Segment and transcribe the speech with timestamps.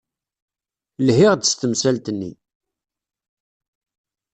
[1.05, 2.31] Lhiɣ-d s temsalt-nni.